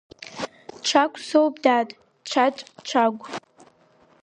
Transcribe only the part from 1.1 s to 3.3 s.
соуп, дад, Чаҵә Чагә!